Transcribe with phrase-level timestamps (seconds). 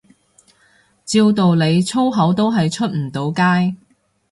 [1.05, 3.75] 照道理粗口都係出唔到街